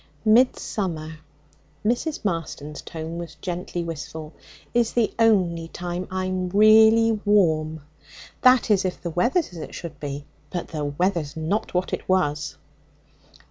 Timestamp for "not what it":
11.37-12.09